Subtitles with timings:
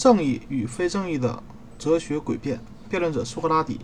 [0.00, 1.42] 正义与非正义的
[1.78, 2.58] 哲学诡辩。
[2.88, 3.80] 辩论者：苏格拉底、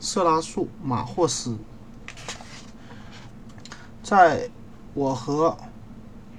[0.00, 1.58] 色拉素、马霍斯。
[4.02, 4.48] 在
[4.94, 5.58] 我和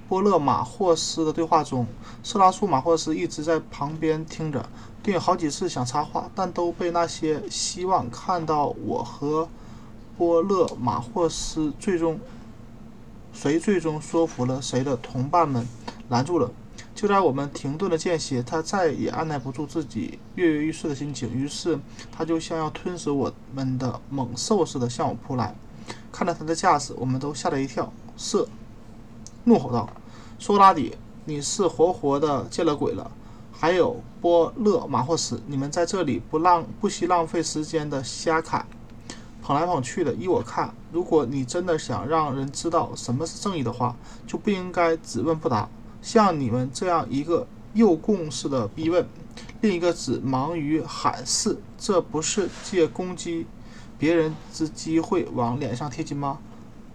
[0.08, 1.86] 波勒马霍斯的对话中，
[2.24, 4.68] 色拉素马霍斯一直在旁边听着，
[5.00, 9.48] 并好几次想插话，但都被那些希望看到我和
[10.18, 12.18] 波勒马霍斯最终
[13.32, 15.64] 谁最终说服了谁的同伴们
[16.08, 16.50] 拦住了。
[17.00, 21.80] 就在我们停顿的间隙，他再也按耐不住自己跃跃欲试的心情，于是
[22.12, 25.54] 他就像要吞噬我们的猛兽似的向我扑来。
[26.12, 27.90] 看到他的架势，我们都吓了一跳。
[28.18, 28.46] 色
[29.44, 29.88] 怒吼道
[30.38, 33.10] ：“苏格拉底，你是活活的见了鬼了！
[33.50, 38.66] 还有波勒马霍斯，你们在这里不浪不惜浪费时间的瞎侃，
[39.40, 40.12] 捧来捧去的。
[40.12, 45.66] 依我看，如果你真的想让人知道什么是正义的话，就不应该只问不答。
[46.02, 49.06] 像你们这样一个诱供式的逼问，
[49.60, 53.46] 另一个只忙于喊是，这不是借攻击
[53.98, 56.38] 别人之机会往脸上贴金吗？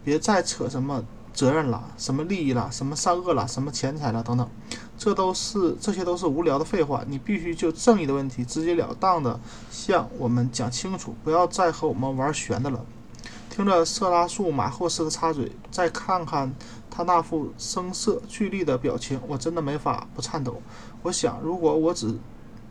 [0.04, 1.04] 别再扯什么。”
[1.36, 4.50] 责任了，什么利益了，什么善恶了，什么钱财了，等等，
[4.98, 7.04] 这都是这些都是无聊的废话。
[7.10, 9.38] 你必须就正义的问题直截了当的
[9.70, 12.86] 向我们讲清楚，不要再和我们玩悬的了。
[13.50, 16.56] 听着色拉素马霍斯的插嘴，再看看
[16.96, 20.62] 他那副声色俱厉的表情，我真的没法不颤抖。
[21.02, 22.18] 我想，如果我只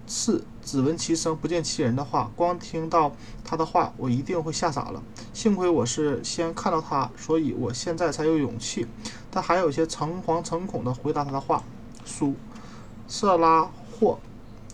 [0.07, 3.13] 是只闻其声不见其人的话，光听到
[3.45, 5.03] 他的话，我一定会吓傻了。
[5.35, 8.87] 幸亏我是先看到他，所以我现在才有勇气。
[9.31, 11.63] 但还有些诚惶诚恐地回答他的话。
[12.07, 12.35] 苏
[13.07, 14.19] 色拉霍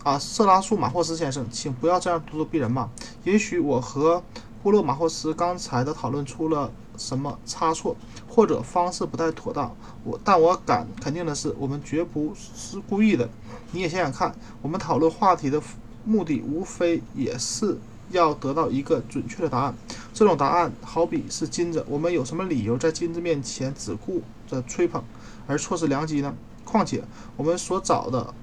[0.03, 2.89] 啊，色拉素马霍斯先生，请不要这样咄咄逼人嘛。
[3.25, 4.23] 也许我和
[4.63, 7.95] 波洛马霍斯刚才的讨论出了什么差错，
[8.33, 9.75] 或者方式不太妥当。
[10.05, 13.29] 我但我敢肯定的是，我们绝不是故意的。
[13.73, 15.61] 你也想想看，我们讨论话题的
[16.05, 17.77] 目的，无非也是
[18.09, 19.75] 要得到一个准确的答案。
[20.13, 25.03] 这种答案好比是金子，我们有什么理由在金子面前只顾着吹捧，
[25.45, 26.33] 而错失良机呢？
[26.63, 27.03] 况且，
[27.35, 28.33] 我们所找的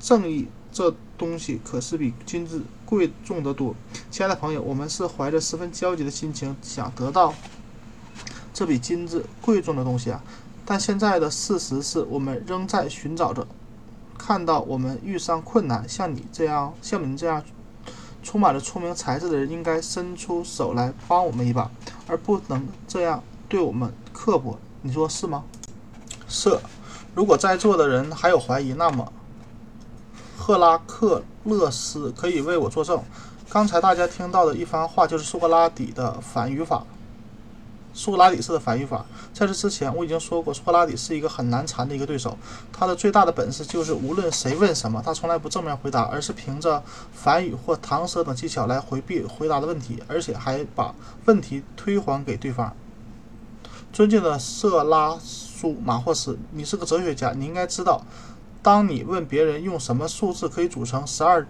[0.00, 3.74] 正义这东西，可是比金子贵重得多。
[4.10, 7.32] 亲爱的朋友，我们是怀着十分焦急的心情想得到
[8.56, 10.18] 这比金子贵重的东西啊！
[10.64, 13.46] 但现在的事实是我们仍在寻找着。
[14.16, 17.44] 看到我们遇上困难，像你这样，像您这样
[18.22, 21.70] 充满了聪明才智的人，应该伸出手来帮我们一把，
[22.06, 24.58] 而不能这样对我们刻薄。
[24.80, 25.44] 你说是吗？
[26.26, 26.58] 是。
[27.14, 29.12] 如果在座的人还有怀疑，那么
[30.34, 33.02] 赫拉克勒斯可以为我作证。
[33.50, 36.86] 刚才大家听到的一番话，就是苏格拉底的反语法。
[37.96, 42.36] 苏格拉底式的反语法，在这之前我已经说过，苏格拉底是一个很难缠的一个对手。
[42.70, 46.82] 他的最大的本事就是，无论谁问什么，他从来不正面回答，而是凭着
[47.14, 52.76] 反语或搪塞等技巧来回避回答的问题，而且还把问题推还给对方。
[53.94, 58.02] 尊敬的色拉苏马霍斯，你是个哲学家，你应该知道，
[58.62, 61.46] 当你问别人用什么数字可以组成十二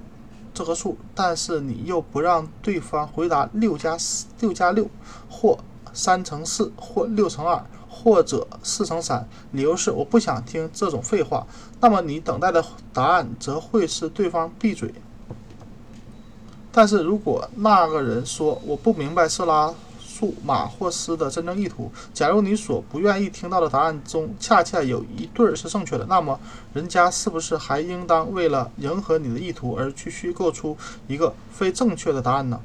[0.55, 4.89] 这个数，但是你又不让对方回答六加四、六加六
[5.29, 5.59] 或。
[5.97, 11.47] 三乘四或六乘二，或者四乘三，理由是我不想听这种废话。
[11.81, 12.63] 那么你等待的
[12.93, 14.93] 答案则会是对方闭嘴。
[16.71, 26.39] 但是如果那个人说我不明白色拉素马霍斯的真正意图，假如你所不愿意听到的答案中恰恰有一对是正确的，那么
[26.75, 30.77] 人家是不是还应当为了迎合你的意图而去虚构出
[31.09, 32.61] 一个非正确的答案呢？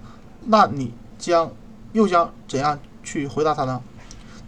[0.46, 1.52] 那你将
[1.94, 2.78] 又将怎样？
[3.04, 3.82] 去回答他呢？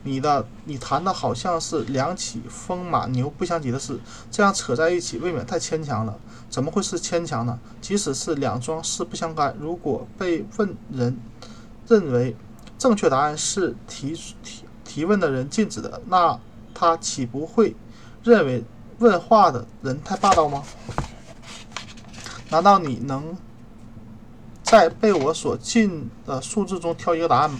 [0.05, 3.97] 你的你谈的好像是两起风马牛不相及的事，
[4.29, 6.19] 这样扯在一起未免太牵强了。
[6.49, 7.57] 怎么会是牵强呢？
[7.79, 11.17] 即使是两桩事不相干，如果被问人
[11.87, 12.35] 认为
[12.77, 14.13] 正确答案是提
[14.43, 16.37] 提提问的人禁止的，那
[16.73, 17.73] 他岂不会
[18.23, 18.61] 认为
[18.99, 20.63] 问话的人太霸道吗？
[22.49, 23.37] 难道你能
[24.63, 27.59] 在被我所禁的数字中挑一个答案吗？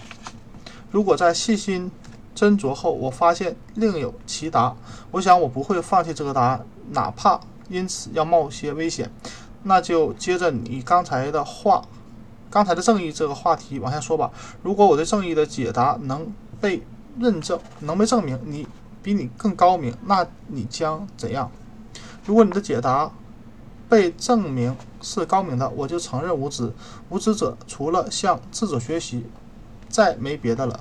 [0.94, 1.90] 如果在细心
[2.36, 4.76] 斟酌后，我发现另有其答，
[5.10, 9.12] 我想我不会放弃这个答案，哪怕因此要冒些危险。
[9.64, 11.82] 那就接着你刚才的话，
[12.52, 14.32] 刚才的正义这个话题往下说吧。
[14.62, 16.32] 如果我对正义的解答能
[16.62, 16.84] 被
[17.18, 18.68] 认证，能被证明你
[19.02, 21.50] 比你更高明，那你将怎样？
[22.24, 23.12] 如果你的解答
[23.90, 26.72] 被证明是高明的，我就承认无知。
[27.10, 29.26] 无知者除了向智者学习。
[29.94, 30.80] 再没别的了，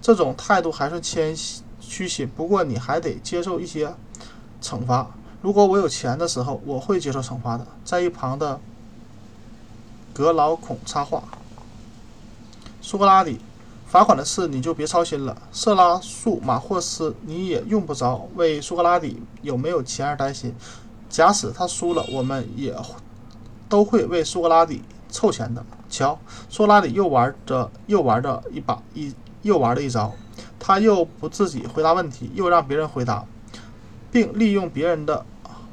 [0.00, 1.36] 这种态度还算谦
[1.78, 2.24] 虚些。
[2.24, 3.94] 不过你还得接受一些
[4.62, 5.10] 惩罚。
[5.42, 7.66] 如果我有钱的时候，我会接受惩罚的。
[7.84, 8.58] 在一旁的
[10.14, 11.22] 格劳孔插话
[12.80, 13.38] ：“苏格拉底，
[13.86, 15.36] 罚款的事你就别操心了。
[15.52, 20.54] 色拉素马霍斯，你也用不着为苏格拉底有没有钱而担心。
[21.10, 22.74] 假使他输了，我们也
[23.68, 24.80] 都会为苏格拉底
[25.14, 25.64] 凑钱的。
[25.88, 26.18] 瞧，
[26.50, 30.12] 苏拉里又玩着又玩着一把一又玩了一招，
[30.58, 33.24] 他又不自己回答问题，又让别人回答，
[34.10, 35.24] 并利用别人的。”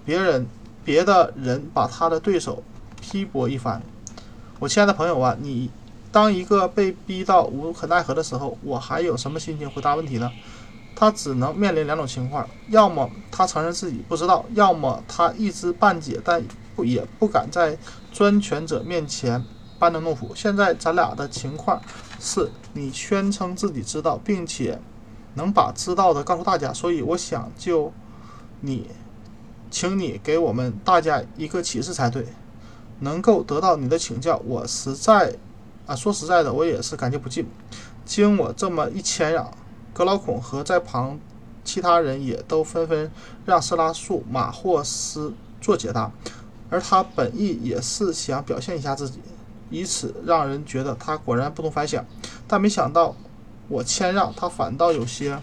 [0.03, 0.47] 别人
[0.83, 2.63] 别的人把他的对手
[2.99, 3.79] 批驳一番。
[4.59, 5.69] 我亲爱的朋友啊，你
[6.11, 10.31] 当一个被逼到无可奈何的时候，我还有什么心情回答问题呢？
[10.95, 16.43] 他只能面临两种情况：要么他承认自己不知道，要么他一知半解，但
[16.75, 17.77] 不也不敢在
[18.11, 19.43] 专权者面前
[19.79, 20.33] 班门弄斧。
[20.35, 21.81] 现在咱俩的情况
[22.19, 24.79] 是你宣称自己知道，并且
[25.35, 27.91] 能把知道的告诉大家，所以我想就
[28.59, 28.89] 你。
[29.73, 32.25] 请你给我们大家一个启示才对，
[32.99, 35.33] 能够得到你的请教，我实在
[35.85, 37.47] 啊，说实在的，我也是感激不尽。
[38.03, 39.49] 经我这么一谦让，
[39.93, 41.17] 格劳孔和在旁
[41.63, 43.09] 其他人也都纷纷
[43.45, 46.11] 让色拉素马霍斯做解答，
[46.71, 49.19] 而他本意也是想表现一下自己，
[49.69, 52.03] 以此让人觉得他果然不同凡响。
[52.47, 53.15] 但没想到
[53.67, 55.37] 我谦让，他反倒有些。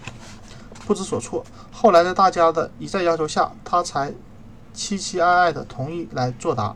[0.87, 1.45] 不知所措。
[1.71, 4.11] 后来在大家的一再要求下，他才
[4.73, 6.75] 期期艾艾的同意来作答，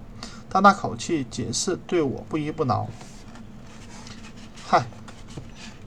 [0.50, 2.86] 但那口气仅是对我不依不挠。
[4.68, 4.84] 嗨，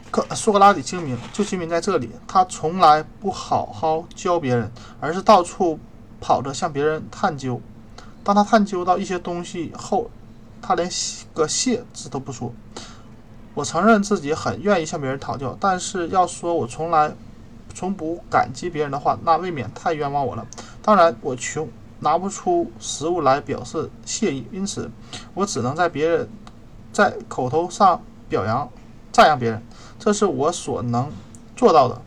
[0.09, 5.77] 克苏格拉底精明，就精明在这里，他从来不好好教别人，而是到处
[6.19, 7.61] 跑着向别人探究。
[8.25, 10.09] 当他探究到一些东西后，
[10.61, 10.89] 他连
[11.33, 12.51] 个谢字都不说。
[13.53, 17.15] 我承认自己很愿意向别人讨教，但是要说我从来。
[17.77, 20.47] 从不感激别人的话，那未免太冤枉我了。
[20.81, 21.67] 当然，我穷，
[21.99, 24.89] 拿不出实物来表示谢意，因此
[25.33, 26.29] 我只能在别人
[26.93, 28.69] 在口头上表扬、
[29.11, 29.61] 赞扬别人，
[29.99, 31.11] 这是我所能
[31.53, 32.01] 做到的。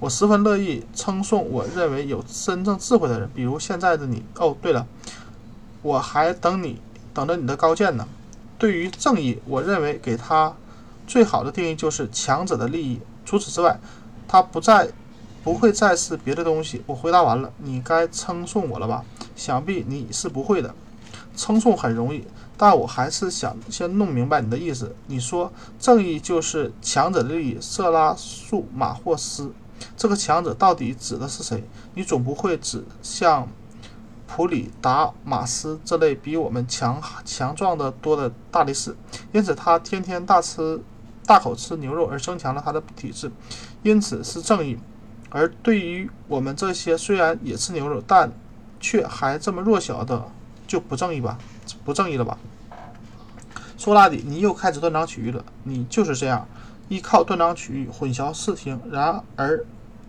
[0.00, 4.24] 我十分乐意称颂我认为有真正智慧的人，比如现在的你。
[4.40, 4.84] 哦，对了，
[5.84, 6.80] 我还等你，
[7.12, 8.08] 等着你的高见呢。
[8.58, 10.56] 对于正义，我认为给他
[11.06, 13.00] 最好的定义就是强者的利益。
[13.24, 13.78] 除此之外，
[14.26, 14.90] 他不再。
[15.44, 16.82] 不会再是别的东西。
[16.86, 19.04] 我回答完了，你该称颂我了吧？
[19.36, 20.74] 想必你是不会的。
[21.36, 22.24] 称颂很容易，
[22.56, 24.96] 但我还是想先弄明白你的意思。
[25.06, 29.52] 你说正义就是强者的利益，色拉素马霍斯，
[29.98, 31.62] 这个强者到底指的是谁？
[31.92, 33.46] 你总不会指像
[34.26, 38.96] 普里达马斯这类比我们强强壮的多的大力士，
[39.32, 40.80] 因此他天天大吃
[41.26, 43.30] 大口吃牛肉而增强了他的体质，
[43.82, 44.78] 因此是正义。
[45.30, 48.32] 而对于我们这些虽然也吃牛肉，但
[48.80, 50.26] 却还这么弱小的，
[50.66, 51.38] 就不正义吧？
[51.84, 52.38] 不正义了吧？
[53.76, 55.44] 说到底，你又开始断章取义了。
[55.64, 56.46] 你就是这样，
[56.88, 59.64] 依靠断章取义混淆视听，然而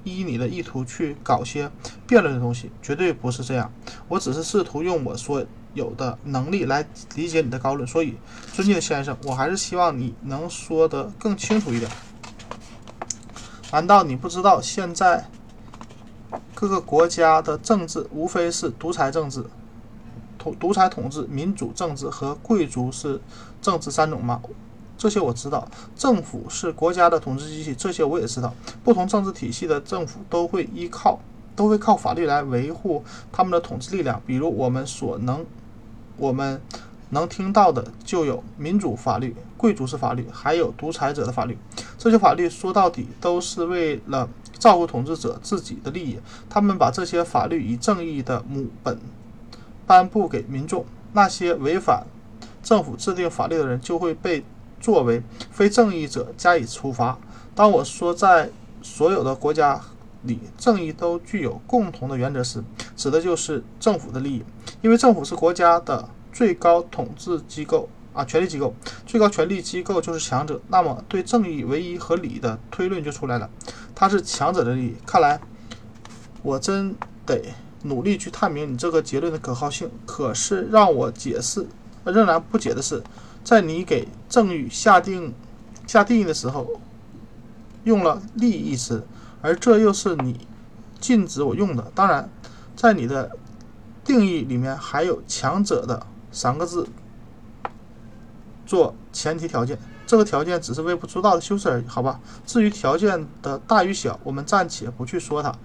[0.05, 1.69] 依你的意图去搞些
[2.07, 3.69] 辩论的东西，绝对不是这样。
[4.07, 8.15] 我只是试图用我所有的能力来理解你的高论，所以，
[8.53, 11.91] 尊敬的先生，我还是希望你能说得更清楚一点。
[13.73, 15.29] 难道你不知道，现在
[16.53, 19.43] 各个国家的政治无非是独裁政治、
[20.37, 23.19] 统独裁统治、民主政治和贵族是
[23.61, 24.41] 政治三种吗？
[24.97, 25.67] 这些我知道。
[25.95, 28.53] 政府是国家的统治机器，这些我也知道。
[28.83, 31.19] 不同政治体系的政府都会依靠，
[31.55, 34.21] 都会靠法律来维护他们的统治力量。
[34.25, 35.45] 比如我们所能，
[36.17, 36.61] 我们。
[37.11, 41.55] 能听到的就有民主法律、贵族式法律，还有独裁者的法律。
[41.99, 46.19] 这些法律说到底都是为了照顾统治者自己的利益。
[46.49, 48.99] 他们把这些法律以正义的母本
[49.85, 50.83] 颁布给民众，
[51.13, 52.05] 那些违反
[52.63, 54.43] 政府制定法律的人就会被
[54.85, 57.17] 作为非正义者加以处罚。
[57.55, 58.51] 当我说在
[58.83, 59.81] 所有的国家
[60.23, 62.63] 里，正义都具有共同的原则时，
[62.95, 64.43] 指的就是政府的利益，
[64.83, 66.07] 因为政府是国家的。
[66.35, 68.73] 最高统治机构啊，权力机构，
[69.05, 70.59] 最高权力机构就是强者。
[70.67, 73.49] 那么，对正义唯一合理的推论就出来了，
[73.95, 74.95] 它是强者的利益。
[75.05, 75.39] 看来，
[76.43, 76.93] 我真
[77.25, 77.41] 得
[77.83, 79.89] 努力去探明你这个结论的可靠性。
[80.05, 81.65] 可是，让我解释
[82.03, 83.01] 仍然不解的是，
[83.45, 85.33] 在你给正义下定
[85.87, 86.81] 下定义的时候，
[87.85, 89.07] 用了利益词，
[89.41, 90.45] 而这又是你
[90.99, 91.91] 禁止我用的。
[91.95, 92.29] 当然，
[92.75, 93.31] 在你的
[94.03, 96.05] 定义里面还有强者的。
[96.31, 96.85] 三个字
[98.65, 102.19] 做前提条件，这个条件只是微不足道的修饰而已，好吧？
[102.45, 105.55] 至于条件的大与小，我们暂且不去说它。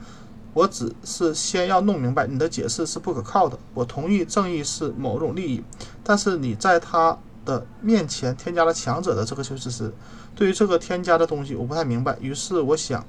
[0.53, 3.59] 我只是先要弄明白你的解释是不可靠的。
[3.75, 5.65] 我同意正义是某种利益，
[6.05, 7.19] 但是你在它
[7.50, 9.92] 的面前添加了强者的这个修饰词。
[10.37, 12.16] 对于这个添加的东西，我不太明白。
[12.21, 13.04] 于是我想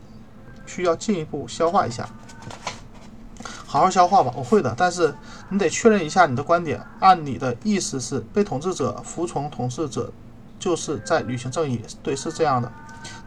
[0.65, 2.09] 需要进一步消化一下，
[3.67, 4.33] 好好消化吧。
[4.35, 5.13] 我会的，但是
[5.49, 6.83] 你得确认一下你的观点。
[6.99, 10.11] 按你的意思是，被统治者服从统治者
[10.57, 11.79] 就是在履行正义。
[12.01, 12.71] 对，是这样的。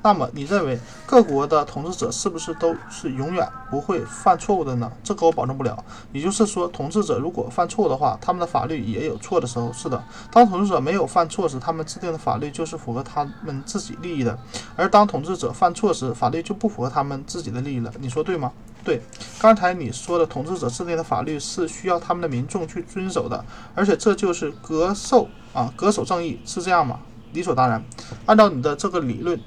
[0.02, 4.92] 那么你认为各国的统治者是不是都是永远不会犯错误的呢？
[5.02, 5.82] 这个我保证不了。
[6.12, 9.72] 也就是说，统治者如果犯错的话，他们的法律也有错的时候。
[9.72, 14.36] 是的，当统治者没有犯错时，他们制定的法律就是符合他们自己利益的；
[14.76, 17.90] 而当统治者犯错时，法律就不符合他们自己的利益了。
[17.98, 18.52] 你说对吗？
[18.84, 19.00] 对。
[19.40, 23.42] 刚才你说的统治者制定的法律是需要他们的民众去遵守的，
[23.74, 27.00] 而且这就是格受啊，格守正义，是这样吗？
[27.32, 27.82] 理所当然。
[28.26, 29.40] 按照你的这个理论。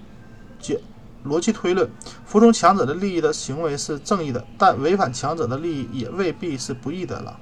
[1.26, 1.90] 逻辑推论，
[2.26, 7.40] 服从强者的利益的行为是正义的，但违反强者的利益也未必是不义的了。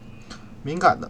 [0.64, 1.10] 敏感的，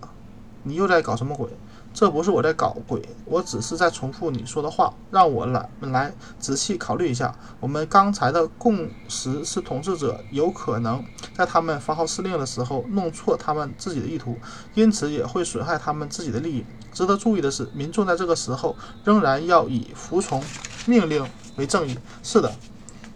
[0.64, 1.50] 你又在搞什么鬼？
[1.94, 4.94] 这不是我在搞鬼，我只是在重复你说的话。
[5.12, 7.34] 让我来来仔细考虑一下。
[7.62, 11.02] 我们刚才的共识是，统治者有可能
[11.34, 14.38] 在他们发号施令的时候弄错他们自己的意图，
[14.74, 16.66] 因此也会损害他们自己的利益。
[16.92, 20.44] 值得注意的是，民众在这个时候仍然要以服从
[20.86, 21.26] 命令。
[21.58, 22.54] 为正义，是的，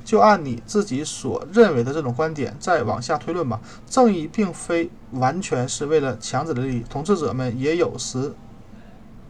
[0.05, 3.59] 就按你自己所认为的这种观点再往下推论吧。
[3.85, 8.31] 正义并非完全是为了强者的利益，统治者们也有时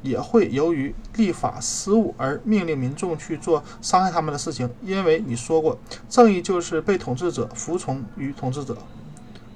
[0.03, 4.69] 也会由于立法失误而命令民众去做伤害他们的事情。
[4.83, 8.77] 因为你说过，正义就是被统治者服从于统治者，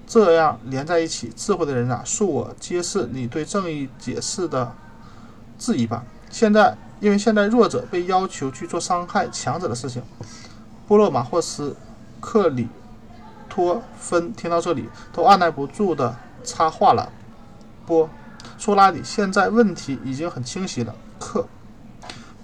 [0.08, 1.32] 这样连在一起。
[1.36, 4.76] 智慧的人啊，恕我揭示你对正义解释的
[5.60, 6.04] 质疑吧。
[6.32, 6.76] 现在。
[7.04, 10.02] 因为现在弱者被要求去做伤害强者的事情，
[10.88, 11.76] 波洛马霍斯、
[12.22, 12.70] 克里
[13.50, 17.12] 托芬听到这里都按耐不住的插话了。
[17.86, 18.10] 波，
[18.58, 20.96] 说拉底，现在问题已经很清晰了。
[21.20, 21.46] 克，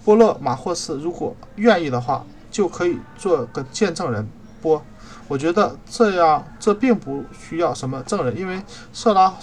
[0.03, 4.27] 波洛马霍斯，如果愿意的话，就可以做个见证人。
[4.61, 4.83] 波，
[5.29, 8.61] 我觉得这样这并不需要什么证人，因为
[8.91, 9.33] 色拉。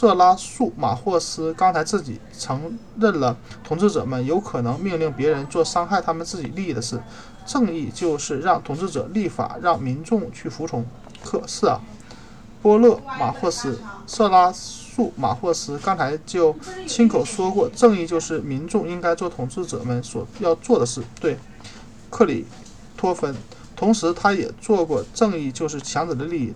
[0.00, 7.02] 瑟拉素马霍斯刚才自己承认了，统治者们有可能命令别人做伤害他们自己利益的事。
[7.44, 10.86] 正义就是让统治者立法，让民众去服从。
[11.24, 11.80] 可是啊，
[12.62, 13.76] 波勒马霍斯、
[14.06, 16.54] 瑟拉素马霍斯刚才就
[16.86, 21.02] 亲口说过，正义就是民众应该做统治者们所要做的事。
[21.18, 21.36] 对，
[22.08, 22.46] 克里
[22.96, 23.34] 托芬，
[23.74, 26.54] 同时他也做过，正义就是强者的利益。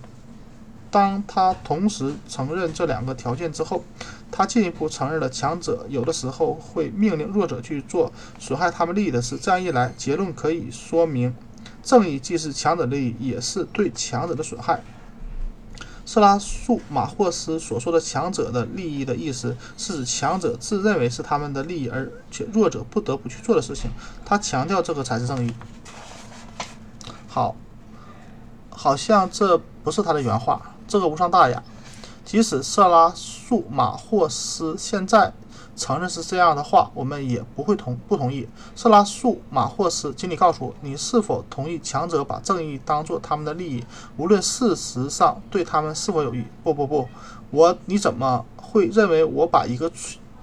[0.93, 3.83] 当他同时承认这两个条件之后，
[4.31, 9.35] 他进一步承认了强者有的时候会命令弱者去做损害他们利益的事。
[9.39, 11.35] 这样一来，结论可以说明，
[11.81, 14.83] 正义既是强者利益，也是对强者的损害。
[16.05, 23.89] 色拉素马霍斯所说的强者的利益的意思，是指强者自认为是他们的利益，而且弱者不得不去做的事情。
[24.23, 25.51] 他强调这个才是正义。
[27.27, 27.55] 好，
[28.69, 30.72] 好像这不是他的原话。
[30.93, 31.63] 这个无伤大雅，
[32.23, 35.33] 即使色拉素马霍斯现在
[35.75, 38.47] 承认是这样的话，我们也不会同不同意。
[38.75, 43.83] 色拉素马霍斯，请你告诉我，你是否同意强者把正义当做他们的利益，
[44.17, 46.43] 无论事实上对他们是否有益？
[46.63, 47.09] 不不不，
[47.49, 49.91] 我你怎么会认为我把一个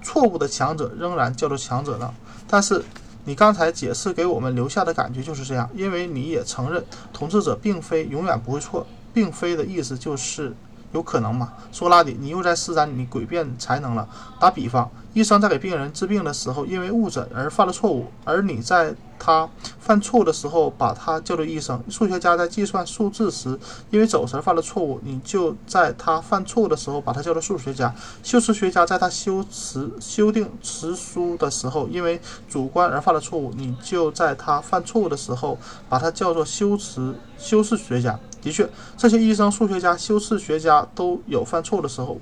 [0.02, 2.12] 错误的强者仍然叫做强者呢？
[2.48, 2.84] 但是
[3.24, 8.84] 你刚才解释给我们留下的感觉就是这样，因为你也承认统治者并非永远不会错。
[9.12, 10.54] 并非的意思就是
[10.92, 11.52] 有可能嘛？
[11.70, 14.08] 说拉底，你又在施展你诡辩才能了。
[14.40, 19.48] 打比方，医生在给病人治病的时候，因为误诊而犯了错误，而你在他
[19.78, 21.80] 犯错误的时候把他叫做医生。
[21.88, 23.56] 数学家在计算数字时，
[23.90, 27.94] 因为走神犯了错误，你就在他犯错误的时候把他叫做数学家。
[28.24, 35.56] 修辞学家在他修辞修订辞书的时候，因为主观而犯了错误，你就在他犯错误的时候
[35.88, 38.18] 把他叫做修辞修饰学家。
[38.42, 42.18] 的确，这些医生、数学家、修辞学家都有犯错的时候。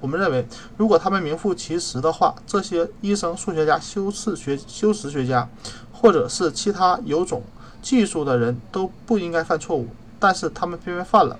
[0.00, 5.48] 我们认为，如果他们名副其实的话，这些医生、数学家、修辞学、修辞学家，
[5.92, 7.42] 或者是其他有种
[7.80, 11.38] 技术的人都不应该犯错误，但是他们偏偏犯了。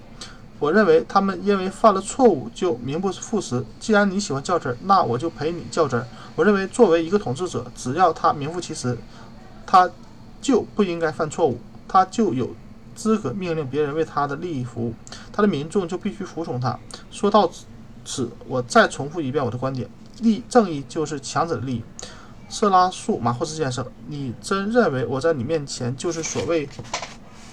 [0.58, 3.62] 我认为他们因为犯了错误就名不副实。
[3.78, 6.06] 既然你喜欢较真儿，那我就陪你较真儿。
[6.34, 8.96] 我认为，作为一个统治者，只要他名副其实，
[9.66, 9.90] 他
[10.40, 12.48] 就不应该犯错误，他就有。
[12.94, 14.94] 资格命令别人为他的利益服务，
[15.32, 16.78] 他的民众就必须服从他。
[17.10, 17.50] 说到
[18.04, 19.88] 此，我再重复一遍我的观点：
[20.20, 21.82] 利正义就是强者的利益。
[22.48, 26.68] 色拉素马霍斯先生，你真认为我在你面前就是所谓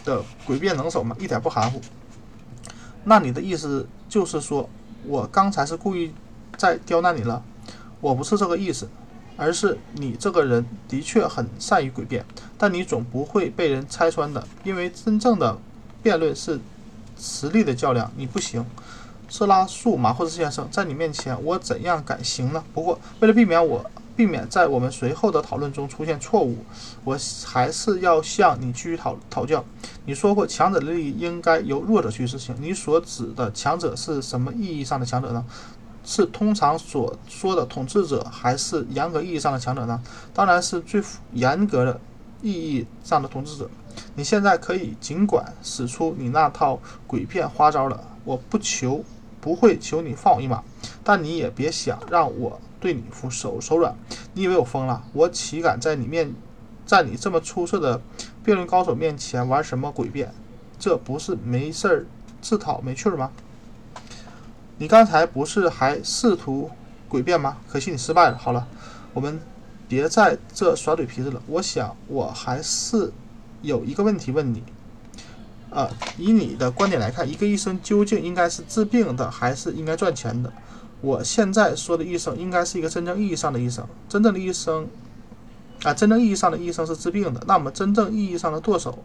[0.06, 1.16] 的诡辩能手吗？
[1.20, 1.82] 一点不含糊。
[3.04, 4.70] 那你的意思就是说
[5.08, 6.14] 我刚才是故意
[6.56, 7.44] 在刁难你了？
[8.00, 8.88] 我不是这个意思，
[9.38, 12.26] 而是你这个人的确很善于诡辩，
[12.58, 15.58] 但你总不会被人拆穿的，因为真正的
[16.04, 16.60] 辩论是
[17.18, 18.66] 实力的较量，你不行。
[19.30, 22.62] 色拉素马霍斯先生，在你面前，我怎样敢行呢？
[22.74, 26.58] 不过，为了避免我避免在我们随后的讨论中出现错误，
[27.06, 29.64] 我还是要向你继续讨讨教。
[30.06, 32.54] 你说过，强者的利益应该由弱者去执行。
[32.60, 35.46] 你所指的强者是什么意义上的强者呢？
[36.04, 40.02] 是通常所说的统治者，还是严格意义上的强者呢？
[40.34, 41.04] 当然是最
[41.34, 42.00] 严格的
[42.42, 43.70] 意义上的统治者。
[44.16, 48.04] 你现在可以尽管使出你那套诡骗花招了。
[48.24, 49.04] 我不求。
[49.42, 50.64] 不会求你放我一马，
[51.04, 53.96] 但你也别想让我对你服手手软。
[54.36, 55.04] 你以为我疯了？
[55.14, 56.32] 我岂敢在你面，
[56.86, 58.00] 在你这么出色的
[58.44, 60.32] 辩论高手面前玩什么诡辩？
[60.78, 62.06] 这不是没事儿
[62.40, 63.32] 自讨没趣吗？
[64.82, 66.68] 你刚才不是还试图
[67.08, 67.58] 诡辩吗？
[67.70, 68.38] 可惜你失败了。
[68.40, 68.68] 好了，
[69.14, 69.40] 我们
[69.88, 71.40] 别在这耍嘴皮子了。
[71.46, 73.14] 我想我还是
[73.62, 74.64] 有一个问题问你。
[75.70, 80.52] 呃，以你的观点来看，一个医生究竟应该是治病的，还是应该赚钱的？
[81.02, 83.88] 我现在说的医生，应该是一个真正意义上的医生。
[84.10, 84.88] 真正的医生，
[85.84, 87.44] 啊，真正意义上的医生是治病的。
[87.46, 88.98] 那么，真正意义上的舵手，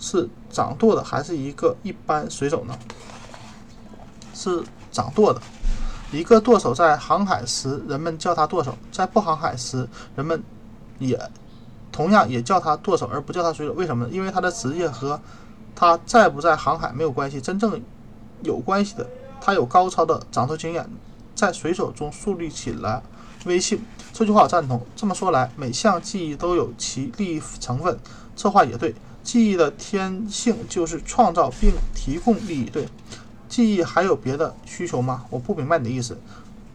[0.00, 2.76] 是掌舵的，还是一个一般水手呢？
[4.34, 4.60] 是
[4.94, 5.42] 掌舵的。
[6.12, 10.40] 一个舵手在航海时，人们叫他舵手；在不航海时，人们
[11.00, 11.20] 也
[11.90, 13.72] 同样也叫他舵手，而不叫他水手。
[13.72, 14.10] 为什么呢？
[14.12, 15.20] 因为他的职业和
[15.74, 17.82] 他在不在航海没有关系，真正
[18.42, 19.04] 有关系的，
[19.40, 20.88] 他有高超的掌舵经验，
[21.34, 23.02] 在水手中树立起了
[23.44, 23.84] 威信。
[24.12, 24.80] 这句话我赞同。
[24.94, 27.98] 这么说来，每项技艺都有其利益成分，
[28.36, 28.94] 这话也对。
[29.24, 32.66] 技艺的天性就是创造并提供利益。
[32.66, 32.86] 对，
[33.54, 35.24] 记忆还有别的需求吗？
[35.30, 36.18] 我不明白你的意思，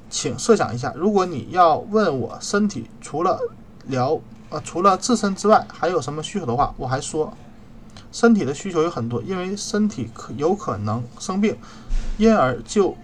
[0.09, 3.37] 请设想一下，如果你要问我身体除了
[3.87, 4.17] 疗
[4.49, 7.33] 呃除了自身之外还有什么需求的话，我还说。
[8.13, 11.57] 身体的需求有很多，因为身体可有可能生病，
[12.17, 12.95] 因而就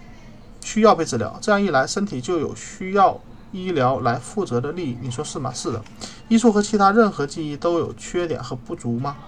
[0.62, 1.38] 需要被治疗。
[1.42, 3.20] 这样一来，身体就有需要
[3.52, 4.96] 医疗来负责的利益。
[5.02, 5.52] 你说是吗？
[5.52, 5.82] 是的。
[6.28, 9.18] 医术和其他任何记忆都有缺点和不足吗？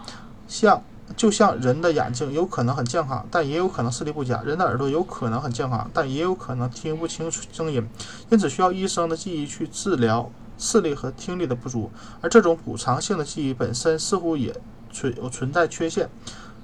[0.48, 0.82] 像
[1.16, 7.88] 就像人的眼睛有可能很健康，但也有可能视力不佳；人的耳朵有可能很健康，但也有可能听不清楚声音。
[8.30, 11.90] 因此，需要医生的记忆去治疗视力和听力的不足。
[12.20, 14.54] 而这种补偿性的记忆本身似乎也。
[14.90, 16.08] 存有存在缺陷，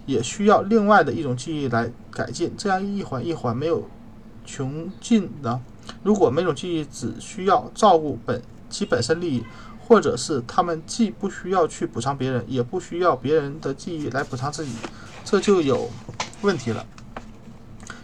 [0.07, 2.51] 也需要另外的一种记忆来改进。
[2.57, 3.87] 这样一环一环没有
[4.47, 5.61] 穷尽的。
[6.03, 9.45] 如果每种记忆只需要照顾本其本身利益，
[9.87, 14.73] 或者是他们既不需要去补偿别人，也不需要别人的记忆来补偿自己，
[15.25, 15.91] 这就有
[16.43, 16.87] 问题了。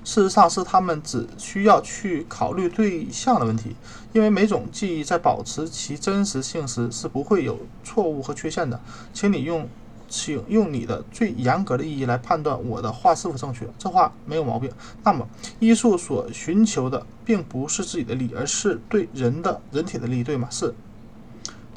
[0.04, 3.76] 事实上是他们只需要去考虑对象的问题，
[4.12, 8.80] 因为每种记忆在保持其真实性时是不会有错误和缺陷的。
[9.12, 9.68] 请你用。
[10.12, 14.68] 请用你的最严格的意义来判断我的话是否正确，这话没有毛病。
[15.04, 15.24] 那么，
[15.60, 20.48] 医术所寻求的并不是自己的利益，而是对人的人体的利益，对吗？
[20.50, 20.74] 是。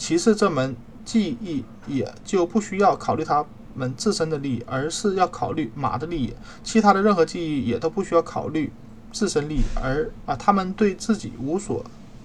[0.04, 6.34] 其次，这门技艺也就不需要考虑他们自身的利益，而是要考虑马的利益。
[6.62, 8.70] 其他的任何技艺也都不需要考虑
[9.14, 11.82] 自身利益，而啊，他们对自己无所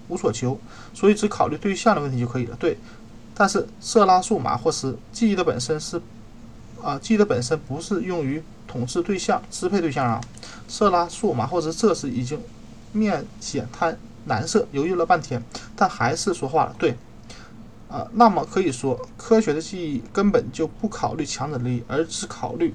[0.09, 0.59] 无所求，
[0.93, 2.57] 所以只考虑对象的问题就可以了。
[2.59, 2.77] 对。
[3.33, 6.03] 但是色拉素马霍斯记忆的本身是，
[6.83, 10.21] 啊，记忆的本身不是用于统治对象、支配对象啊。
[10.67, 12.41] 色拉素马霍斯这时已经
[12.91, 15.41] 面显贪难色，犹豫了半天，
[15.77, 16.75] 但还是说话了。
[16.77, 16.97] 对，
[17.89, 22.75] 啊，那么可以说，科学的记忆根本就不考虑强者的利益，而只考虑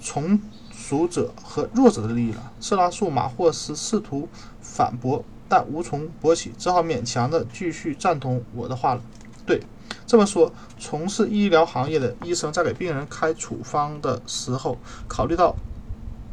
[0.00, 0.40] 从
[0.72, 2.52] 属者和弱者的利益了。
[2.60, 4.28] 色拉素马霍斯试图
[4.60, 9.02] 反驳，但无从驳起，只好勉强的继续赞同我的话了。
[9.44, 9.60] 对。
[10.06, 14.76] 这么说，从事医疗行业的医生在给病人开处方的时候，
[15.08, 15.54] 考虑到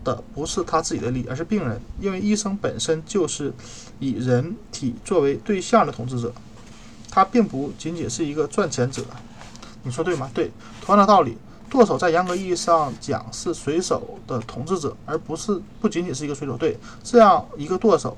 [0.03, 3.53] 的不是他自己的利益，而是病人，因为医生本身就是
[3.99, 6.33] 以人体作为对象的统治者，
[7.11, 9.03] 他并不仅仅是一个赚钱者。
[9.83, 10.29] 你说对吗？
[10.33, 10.51] 对。
[10.81, 11.37] 同样的道理，
[11.69, 16.57] 舵手在严格意义上讲是水手的统治者，而不是不仅仅是一个水手。
[16.57, 18.17] 对，这样一个舵手。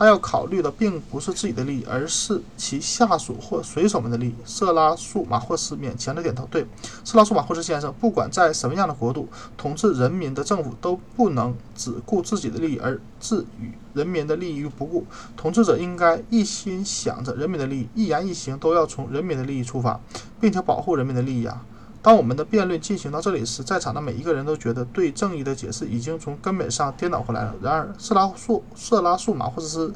[0.00, 4.34] 他要考虑的并不是自己的利益，而是其下属或水手们的利益。
[4.46, 6.66] 色拉素马霍斯勉强的点头，对，
[7.04, 15.04] 色拉素马霍斯先生，不管在什么样的国度，统治人民的政府都不能只顾自己的利益而置与人民的利益于不顾。
[15.36, 20.00] 统治者应该一心想着人民的利益，一言一行都要从人民的利益出发，
[20.40, 21.62] 并且保护人民的利益啊。
[22.02, 27.54] 当我们的辩论进行到这里时，在场的每一个人都觉得对正义的解释已经从根本上颠倒回来了。
[27.62, 29.92] 然而，色拉素色拉素马或者是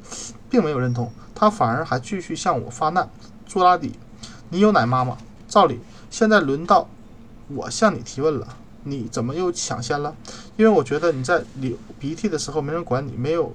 [0.51, 3.09] 并没有认同，他反而还继续向我发难。
[3.47, 3.93] 朱拉底，
[4.51, 5.17] 你有奶妈吗？
[5.49, 6.89] 照理，现在轮到
[7.49, 8.47] 我向你提问了。
[8.87, 10.15] 你怎么又抢先了？
[10.59, 13.51] 因为我觉得你在流鼻涕的时候没人管你，没有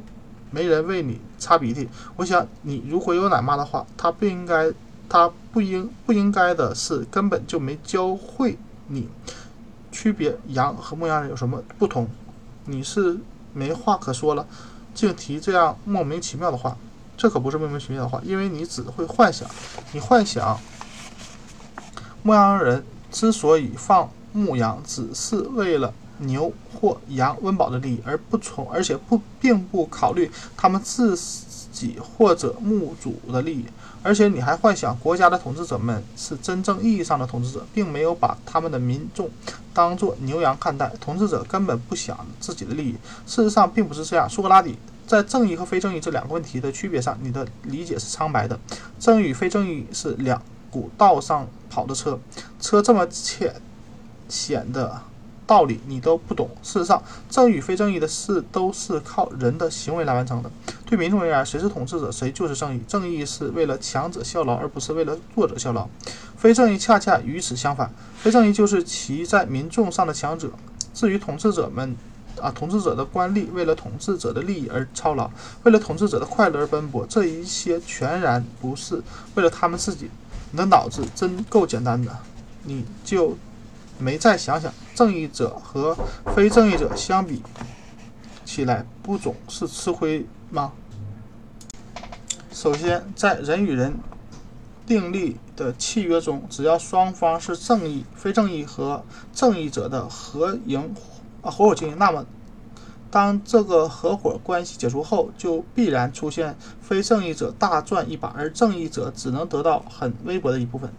[0.49, 1.87] 没人为你擦鼻涕。
[2.15, 4.71] 我想你如果有奶妈的话，他不应该，
[5.09, 9.09] 他不应不应该的是根本就没教会你
[9.91, 12.07] 区别羊和牧羊人有什么不同。
[12.65, 13.17] 你是
[13.53, 14.45] 没话可说了，
[14.93, 16.77] 竟提这样莫名其妙的话。
[17.17, 19.49] 这可不是莫名其妙的话，因为你只会幻想，
[19.91, 20.57] 你幻想
[22.23, 24.09] 牧羊人之所以放。
[24.31, 31.17] 牧羊只是为了牛或羊温饱的利益，而不从，而且不并不考虑他们自
[31.71, 33.65] 己或者牧主的利益。
[34.01, 39.29] 而且你还幻想国家的统治者们是真正意义上的统治者，并没有把他们的民众
[39.73, 40.89] 当作牛羊看待。
[41.01, 42.95] 统治者根本不想自己的利益。
[43.25, 44.29] 事实上并不是这样。
[44.29, 48.57] 苏格拉底在正义和非正义这两个问题的区别上，你的理解是苍白的。
[48.99, 52.19] 正义与非正义是两股道上跑的车，
[52.59, 53.53] 车这么浅。
[54.29, 55.01] 显的
[55.49, 56.47] 道理你都不懂。
[56.61, 60.51] 事实上，正义与非正义的事都是靠人的行为来完成的。
[60.85, 62.79] 对民众而言，谁是统治者，谁就是正义。
[62.87, 65.89] 正义是为了强者效劳，而不是为了弱者效劳。
[66.37, 70.51] 非正义恰恰与此相反，非正义就是骑在民众上的强者。
[70.93, 71.95] 至于统治者们，
[72.39, 75.31] 啊，统治者的官吏为了统治者的利益而操劳，
[75.63, 79.01] 为了统治者的快乐而奔波，这一些全然不是
[79.33, 80.11] 为了他们自己。
[80.51, 82.15] 你的脑子真够简单的，
[82.65, 83.35] 你就。
[83.99, 85.95] 没再想想，正义者和
[86.33, 87.43] 非正义者相比
[88.45, 90.71] 起来，不总是吃亏吗？
[92.51, 93.99] 首先，在人与人
[94.85, 100.95] 订立的契约中，只要双方是正义、非正义和正义者的合营
[101.41, 102.25] 啊合伙经营，那么
[103.11, 110.89] 当这个合伙关系解除后，就必然出现非正义者大赚一把，而正义者只能得到很微薄的一部分。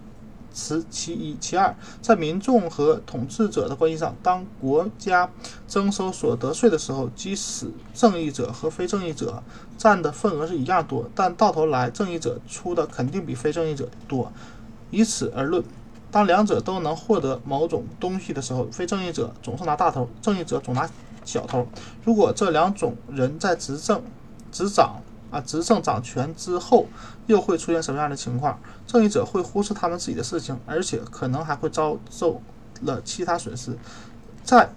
[0.53, 5.31] 此其一，其二，在民众和统治者的关系上，当国家
[5.69, 9.43] 征收所得税的时候，即使正义者和非正义者
[9.79, 14.33] 占的份额是一样多，但到头来正义者出的肯定比非正义者多。
[14.91, 15.63] 以此而论，
[16.11, 20.89] 当两者都能获得某种东西的时候，非正义者总是拿大头，正义者总拿
[21.25, 21.67] 小头。
[22.05, 24.03] 如果这两种人在执政、
[24.51, 25.01] 执掌。
[25.31, 26.87] 啊，执政掌权之后，
[27.27, 28.59] 又会出现什么样的情况？
[28.87, 32.43] 正义者会忽视他们自己的事情，而且可能还会遭受
[32.83, 33.77] 了其他损失。
[34.43, 34.73] 在，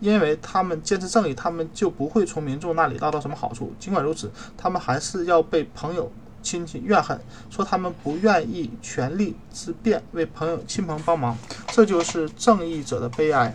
[0.00, 3.72] 因为他们坚持正义，他们就不会从民众那里捞到什么好处。
[3.80, 7.18] 尽管如此，他们还是要被朋友、亲戚怨恨，
[7.50, 11.36] 说他们不愿意权力之便为朋友、亲朋帮忙。
[11.68, 13.52] 这就是正义者的悲哀，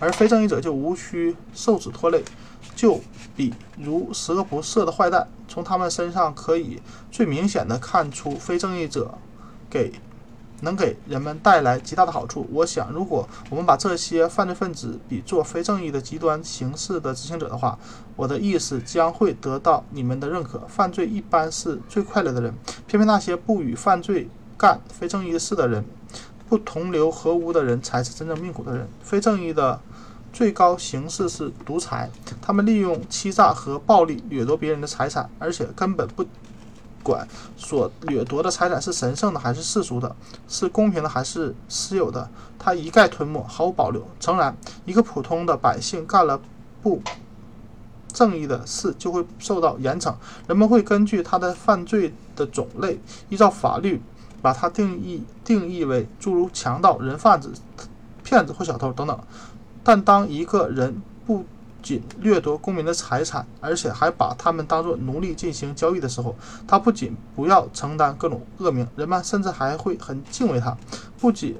[0.00, 2.24] 而非正义者就无需受此拖累。
[2.74, 3.00] 就
[3.34, 9.14] 比如十恶不赦的坏蛋，从他们身上可以最明显的看出非正义者
[9.70, 9.92] 给
[10.60, 12.46] 能给人们带来极大的好处。
[12.52, 17.78] 我想，如果我们把这些犯罪分子比作非正义的极端形式的执行者的话，
[18.16, 20.60] 我的意思将会得到你们的认可。
[20.68, 22.54] 犯罪一般是最快乐的人，
[22.86, 25.84] 偏偏那些不与犯罪干非正义的事的人，
[26.48, 28.86] 不同流合污的人才是真正命苦的人。
[29.02, 29.80] 非正义的。
[30.32, 36.24] 最高形式是独裁，他们利用欺诈和暴力掠夺别人的财产，而且根本不
[37.02, 40.16] 管所掠夺的财产是神圣的还是世俗的，
[40.48, 44.02] 是公平的还是私有的，他一概吞没，毫无保留。
[44.18, 46.40] 诚然，一个普通的百姓干了
[46.80, 47.02] 不
[48.12, 50.14] 正义的事，就会受到严惩。
[50.46, 54.00] 人们会根据他的犯罪的种类，依照法律
[54.40, 57.52] 把他定义定义为诸如强盗、人贩子、
[58.22, 59.18] 骗子或小偷等等。
[59.84, 61.44] 但当一个人不
[61.82, 66.34] 仅掠夺公民的财产，而且还把他们当作奴隶进行交易的时候，
[66.66, 70.76] 他不仅不要承担各种恶名，人们甚至还会很敬畏他。
[71.18, 71.56] 不仅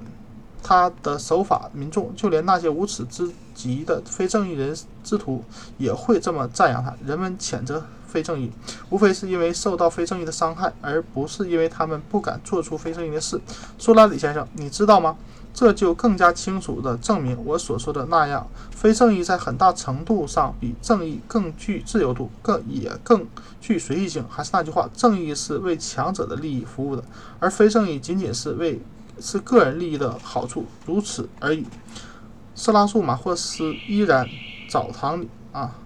[0.62, 5.44] 他的守法，民众就连那些无耻之极的非正义人之徒
[5.76, 6.94] 也会这么赞扬他。
[7.04, 8.52] 人们谴责非正义，
[8.88, 13.40] 无非是因为受到非正义的伤害，而不是因为他们不敢做出非正义的事。
[13.76, 15.16] 苏拉里先生，你知道吗？
[15.54, 23.26] 这就更加清楚地证明我所说的那样，非正义在很大程度上比正义更具自由度，更也更
[23.60, 24.24] 具随意性。
[24.30, 27.04] 还是那句话，正义是为强者的利益服务的，
[27.38, 28.80] 而非正义仅仅是为
[29.20, 31.66] 是个人利益的好处，如此而已。
[32.54, 34.26] 色拉素马霍斯依然
[34.70, 35.76] 澡堂里啊，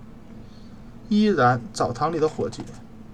[1.08, 2.62] 依然澡堂里的伙计，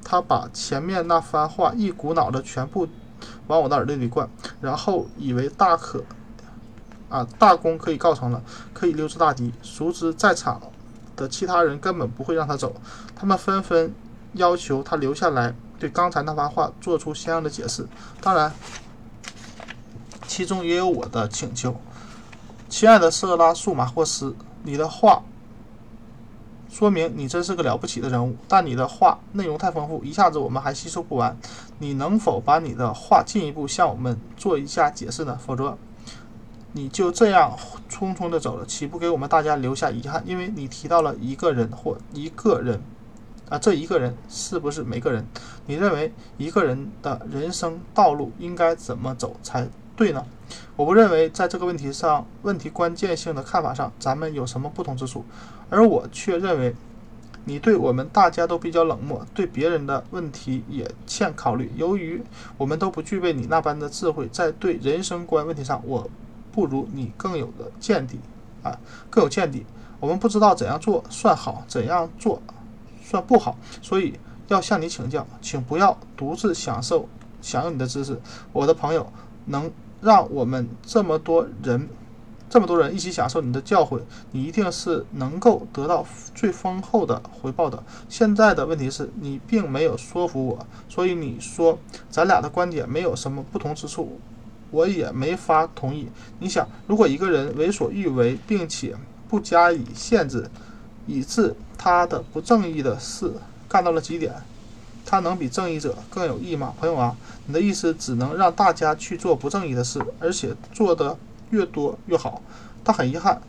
[0.04, 2.86] 他把前面那番话一股脑的全部
[3.46, 4.28] 往我的耳朵里灌，
[4.60, 6.04] 然后以为大可。
[7.12, 9.52] 啊，大功可以告成了，可以溜之大吉。
[9.62, 10.58] 熟知在场
[11.14, 12.74] 的其他人根本不会让他走，
[13.14, 13.94] 他们纷纷
[14.32, 17.86] 要求他留下来，对刚才那番话做出相应的解释。
[18.22, 18.50] 当然，
[20.26, 21.76] 其中也有我的请求。
[22.70, 25.22] 亲爱的色拉素马霍斯，你的话
[26.70, 31.36] 说明你真是个了不起的人物，但你的话内容太丰富，一下子我们还吸收不完。
[31.78, 35.38] 你能否把你的话进一步向我们做一下解释呢？
[35.44, 35.76] 否则，
[36.74, 37.56] 你就这样
[37.90, 40.22] 匆匆的走了，岂不给我们大家留下遗憾？
[40.26, 42.80] 因为你提到了一个人或一个人，
[43.50, 45.26] 啊，这一个人是不是每个人？
[45.66, 50.24] 你认为一个人的人生道路应该怎么走才对呢？
[50.74, 55.24] 我不认为在这个问题上，问题关键性的看法上，咱们有什么不同之处，
[55.68, 56.74] 而我却认为，
[57.44, 61.70] 你对我们大家都比较冷漠，对别人的问题也欠考虑。
[61.76, 62.22] 由于
[62.56, 66.08] 我们都不具备你那般的智慧，在对人生观问题上，我
[66.52, 68.20] 不如你更有的见地，
[68.62, 68.78] 啊，
[69.10, 69.66] 更有见地。
[69.98, 72.40] 我们不知道怎样做算好，怎样做
[73.02, 74.14] 算不好，所以
[74.48, 77.08] 要向你请教，请不要独自享受
[77.40, 78.20] 享用你的知识，
[78.52, 79.12] 我的朋友
[79.46, 79.70] 能。
[80.02, 81.88] 让我们这么多人，
[82.50, 84.00] 这么多人一起享受你的教诲，
[84.32, 87.80] 你一定是能够得到最丰厚的回报的。
[88.08, 91.78] 现在的问题是你并没有说服我，所以你说
[92.10, 94.18] 咱俩的观点没有什么不同之处，
[94.72, 96.08] 我也没法同意。
[96.40, 98.96] 你想，如果一个人为所欲为，并且
[99.28, 100.50] 不加以限制，
[101.06, 103.32] 以致他的不正义的事
[103.68, 104.34] 干到了极点。
[105.04, 107.14] 他能比正义者更有益吗，朋友啊？
[107.46, 111.16] 你的意思只能让大家去做不正义的事，而且做的
[111.50, 112.40] 越多越好。
[112.82, 113.42] 但很遗憾，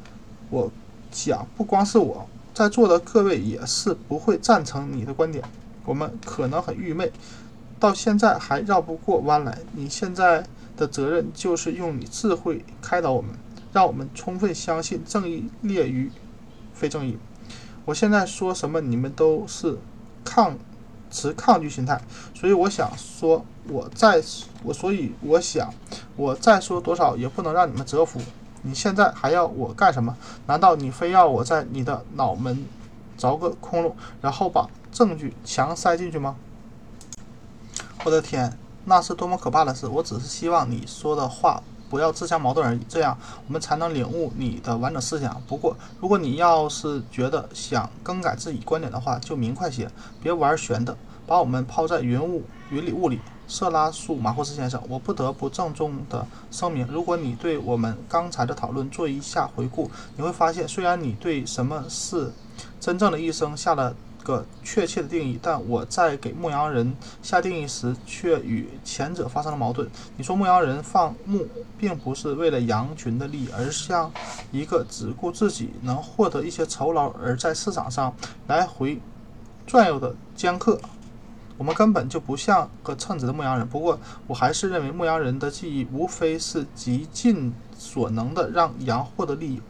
[0.50, 0.70] 我
[1.12, 5.44] 想不光是我在座的各位也是不会赞成你的观点。
[5.86, 7.12] 我们可能很愚昧，
[7.80, 9.60] 到现在还绕不过弯来。
[9.74, 10.44] 你现在
[10.84, 13.32] 的责任就是用你智慧开导我们，
[13.72, 16.12] 让我们充分相信正义劣于
[16.74, 17.18] 非正义。
[17.86, 19.78] 我现在说什么，你们都是
[20.24, 20.58] 抗。
[21.16, 22.02] 持抗拒心态，
[22.34, 24.20] 所以我想说，我再
[24.64, 25.72] 我所以我想，
[26.16, 28.20] 我再说多少也不能让你们折服。
[28.64, 30.18] 你现在还要我干什么？
[30.48, 32.66] 难道你非要我在你的脑门
[33.16, 33.94] 凿个窟窿，
[34.24, 36.36] 然后把证据强塞进去吗？
[38.04, 39.88] 我的天，那是多么可怕的事！
[39.88, 41.62] 我只是希望你说的话。
[41.90, 43.16] 不要自相矛盾而已，这样
[43.46, 45.40] 我们才能领悟你的完整思想。
[45.48, 49.88] 不过，如果你要是觉得想更改自己观点的话，就明快些，
[50.20, 52.42] 别玩悬的，把我们抛在云雾
[52.72, 53.20] 云里雾里。
[53.48, 62.34] 色拉苏马霍斯先生，我不得不郑重地声明：如果你对我们刚才的讨论做一下回顾，你会发现，虽然你对什么是
[62.80, 63.96] 真正的一生下了。
[64.24, 69.90] 个确切的定义，但我在给牧羊人下定义时，却与前者发生了矛盾。
[70.18, 71.46] 你说牧羊人放牧
[71.78, 74.12] 并不是为了羊群的利益，而像
[74.52, 78.16] 一个只顾自己能获得一些酬劳而在市场上
[78.48, 79.00] 来回
[79.68, 80.80] 转悠的江客。
[81.56, 83.68] 我们根本就不像个称职的牧羊人。
[83.68, 89.62] 不过，我还是认为牧羊人的记忆无非是极尽所能的让羊获得利益。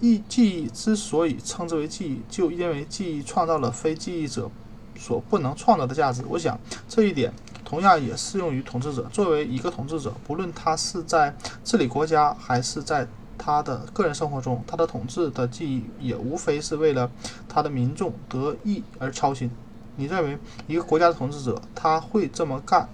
[0.00, 4.50] 忆记忆之所以称之为记忆，就因为记忆创造了非记忆者
[4.96, 6.22] 所不能创造的价值。
[6.28, 6.58] 我想
[6.88, 7.32] 这一点
[7.64, 9.08] 同样也适用于统治者。
[9.12, 11.34] 作为一个统治者，不论他是在
[11.64, 13.06] 治理国家，还是在
[13.36, 17.10] 他的个人生活中，他的统治的记忆也无非是为了
[17.48, 19.50] 他的民众得益而操心。
[19.96, 22.88] 你认为一个国家的统治者他会这么干，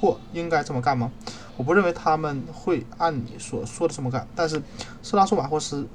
[0.00, 1.12] 或应该这么干吗？
[1.56, 4.26] 我不认为他们会按你所说的这么干。
[4.34, 4.62] 但是，
[5.02, 5.86] 斯拉苏马霍斯。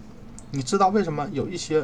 [0.55, 1.83] 你知道为什么有一些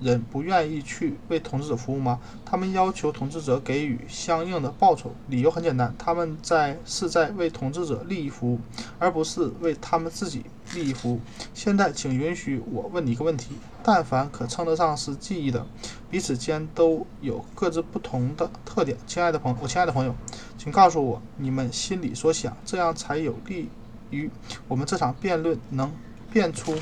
[0.00, 2.18] 人不愿意去为统治者服务吗？
[2.44, 8.58] 他们要求统治者给予相应的报酬，理由很简单，他们在是在为统治者利益服务，
[8.98, 11.20] 而不是为他们自己利益服务。
[11.54, 13.52] 现在，请允许我问你一个问题：
[13.84, 15.64] 但凡可称得上是记忆的，
[16.10, 18.98] 彼此间都有各自不同的特点。
[19.06, 20.12] 亲爱的朋友，我亲爱的朋友，
[20.56, 23.68] 请告诉我你们心里所想，这样才有利
[24.10, 24.28] 于
[24.66, 25.92] 我们这场辩论能
[26.32, 26.74] 辩出。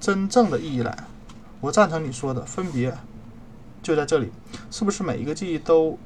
[0.00, 0.96] 真正的意义来，
[1.60, 2.96] 我赞成你说的，分别
[3.82, 4.32] 就在这里。
[4.70, 5.98] 是不是每一个记忆都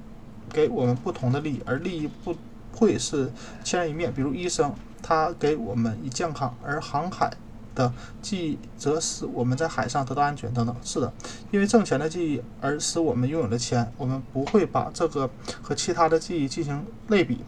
[0.51, 2.35] 给我们不同的利益，而利益不
[2.73, 3.31] 会是
[3.63, 4.13] 千人一面？
[4.13, 7.33] 比如医生，他给我们以健康，而航海
[7.77, 10.75] 的记忆则使我们在海上得到安全等等。
[10.83, 11.13] 是的，
[11.53, 15.31] 因为挣钱的记忆而使我们拥有了钱，我们不会把这个
[15.63, 17.39] 和其他的记忆进行类比。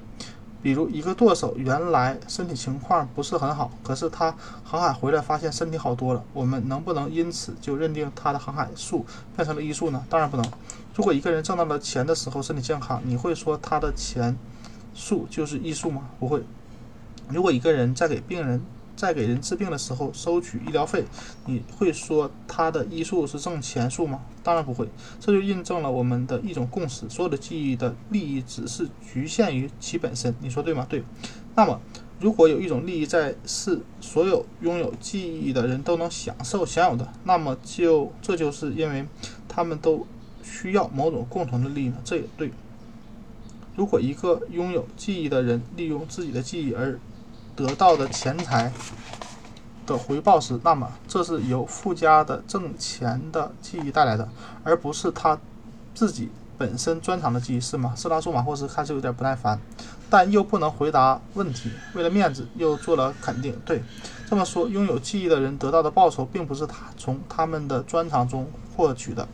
[0.66, 6.20] 比如一个舵手原来身体情况不是很好，可是他航海回来发现身体好多了。
[6.32, 10.04] 我们能不能因此就认定他的航海术变成了医术呢？
[10.10, 10.44] 当然不能。
[10.92, 14.36] 如果一个人挣到了钱的时候身体健康，你会说他的钱
[14.92, 16.08] 术就是医术吗？
[16.18, 16.42] 不会。
[17.28, 18.60] 如果一个人在给病人
[18.96, 21.04] 在给人治病的时候收取医疗费，
[21.44, 24.22] 你会说他的医术是挣钱术吗？
[24.42, 24.88] 当然不会。
[25.20, 30.34] 这就印证了我们的一种共识：所有的记忆的利益只是局限于其本身。
[30.40, 30.86] 你说对吗？
[30.88, 31.04] 对。
[31.54, 31.80] 那么，
[32.18, 39.06] 如果有一种利益在是所有拥有记忆的人都能享受享有的，那么就这就是因为
[39.46, 40.06] 他们都
[40.42, 41.96] 需要某种共同的利益呢？
[42.02, 42.50] 这也对。
[43.76, 46.98] 如果一个拥有记忆的人利用自己的记忆而
[47.56, 48.70] 得到的钱财
[49.86, 54.28] 的回报时，那么这是由附加的挣钱的记忆带来的，
[54.62, 55.38] 而不是他
[55.94, 57.94] 自己本身专长的记忆，是吗？
[57.96, 59.58] 色拉苏马霍斯开始有点不耐烦，
[60.10, 63.58] 但又不能回答问题，为了面子又做了肯定。
[63.64, 63.82] 对，
[64.28, 69.26] 这么说，拥有记忆的人得到的报酬，并不是他从他们的专长中获取的，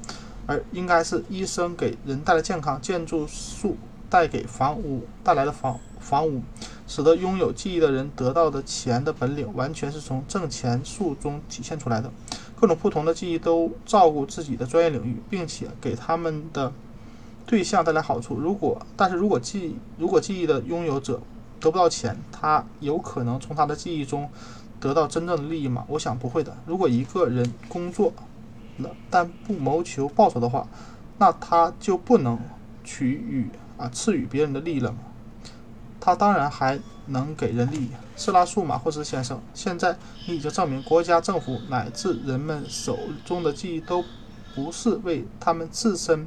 [0.47, 3.77] 而应该是医生给人带来健康，建筑术。
[4.13, 6.43] 带给房屋带来的房房屋，
[6.87, 12.11] 使得拥有记忆的人得到的钱的本领，完全是从挣钱术中体现出来的。
[12.55, 16.73] 各种不同的记忆都照顾自己的专业领域，并且给他们的
[17.47, 18.37] 对象带来好处。
[18.37, 21.21] 如果，但是如果记如果记忆的拥有者
[21.59, 24.29] 得不到钱，他有可能从他的记忆中
[24.79, 25.85] 得到真正的利益吗？
[25.89, 26.57] 我想不会的。
[26.67, 28.13] 如果一个人工作
[28.79, 30.67] 了但不谋求报酬的话，
[31.19, 32.39] 那他就不能
[32.85, 33.49] 取予。
[33.79, 34.99] 啊，赐予别人的利益了吗？
[36.05, 37.89] 他当然还能给人利益。
[38.17, 44.05] 斯拉素马霍斯先生，现在你已经证明，国家、政府乃至人们手中的记忆都
[44.53, 46.27] 不是为他们自身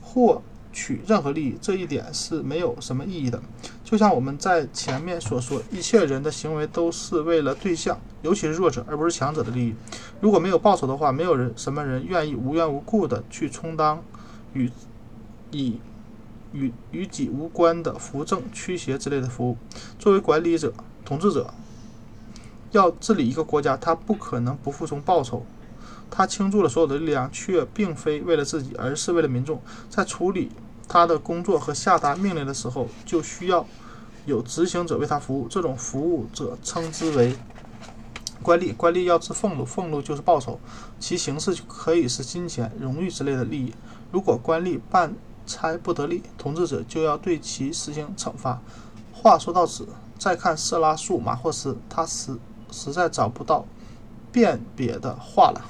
[0.00, 0.40] 获
[0.72, 3.42] 取任何利益，这一点是没有什么意义的。
[3.82, 9.74] 就像我们在前面所说，一切人的行为都是为了对象，尤其是弱者，而不是强者的利益。
[10.20, 14.00] 如果没有报酬的话，没有人什么人愿意无缘无故的去充当
[14.52, 14.70] 与
[15.50, 15.80] 以。
[16.52, 19.56] 与与己无关的扶正、驱邪之类的服务。
[19.98, 20.72] 作为管理者、
[21.04, 21.52] 统治者，
[22.70, 25.44] 要治理一个国家，他不可能不服从报酬。
[26.10, 29.60] 他倾注了所有的力量，却并非为了自己，而是为了民众。
[29.90, 30.50] 在处理
[30.88, 33.66] 他的工作和下达命令的时候，就需要
[34.24, 35.46] 有执行者为他服务。
[35.48, 37.36] 这种服务者称之为
[38.42, 38.74] 官吏。
[38.74, 40.58] 官吏要吃俸禄，俸禄就是报酬，
[40.98, 43.74] 其形式可以是金钱、荣誉之类的利益。
[44.10, 45.14] 如果官吏办
[45.48, 48.60] 差不得力，统治者就要对其实行惩罚。
[49.12, 52.38] 话说到此，再看色拉素马霍斯，他实
[52.70, 53.64] 实在找不到
[54.30, 55.64] 辨别的话了。